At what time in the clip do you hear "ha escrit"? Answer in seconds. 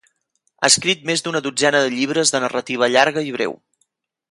0.61-1.03